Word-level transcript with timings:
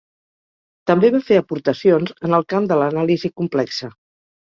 També 0.91 1.11
va 1.17 1.21
fer 1.27 1.37
aportacions 1.43 2.17
en 2.29 2.41
el 2.41 2.49
camp 2.57 2.73
de 2.75 2.83
l'anàlisi 2.83 3.37
complexa. 3.39 3.97